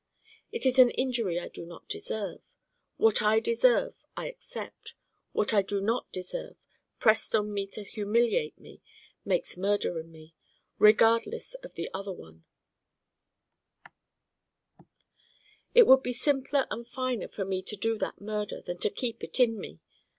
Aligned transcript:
It 0.51 0.65
is 0.65 0.79
an 0.79 0.89
injury 0.89 1.39
I 1.39 1.47
do 1.47 1.63
not 1.63 1.87
deserve. 1.87 2.41
What 2.97 3.21
I 3.21 3.39
deserve 3.39 4.03
I 4.17 4.25
accept. 4.29 4.95
What 5.31 5.53
I 5.53 5.61
do 5.61 5.79
not 5.79 6.11
deserve 6.11 6.55
pressed 6.97 7.35
on 7.35 7.53
me 7.53 7.67
to 7.67 7.83
humiliate 7.83 8.57
me 8.59 8.81
makes 9.25 9.57
Murder 9.57 9.99
in 9.99 10.11
me. 10.11 10.33
Regardless 10.79 11.53
of 11.53 11.75
the 11.75 11.87
other 11.93 12.11
one 12.13 12.45
it 15.75 15.85
would 15.85 16.01
be 16.01 16.13
simpler 16.13 16.65
and 16.71 16.87
finer 16.87 17.27
for 17.27 17.45
me 17.45 17.61
to 17.61 17.75
do 17.75 17.99
that 17.99 18.19
Murder 18.19 18.59
than 18.59 18.79
to 18.79 18.89
keep 18.89 19.23
it 19.23 19.39
in 19.39 19.59
me. 19.59 19.81